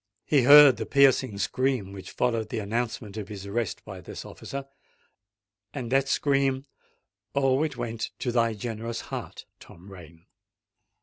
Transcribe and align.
He 0.25 0.41
heard 0.41 0.77
the 0.77 0.87
piercing 0.87 1.37
scream 1.37 1.91
which 1.93 2.09
followed 2.09 2.49
the 2.49 2.57
announcement 2.57 3.17
of 3.17 3.27
his 3.27 3.45
arrest 3.45 3.85
by 3.85 4.01
this 4.01 4.25
officer; 4.25 4.65
and 5.75 5.91
that 5.91 6.09
scream—oh! 6.09 7.61
it 7.61 7.77
went 7.77 8.09
to 8.17 8.31
thy 8.31 8.55
generous 8.55 9.01
heart, 9.01 9.45
Tom 9.59 9.91
Rain! 9.91 10.25